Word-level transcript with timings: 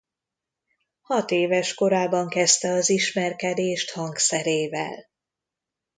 Hatéves 1.01 1.73
korában 1.73 2.29
kezdte 2.29 2.71
az 2.71 2.89
ismerkedést 2.89 3.91
hangszerével. 3.91 5.09